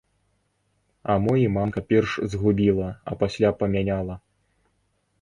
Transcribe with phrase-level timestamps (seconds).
[1.13, 4.21] А мо і мамка перш згубіла, а пасля памяняла?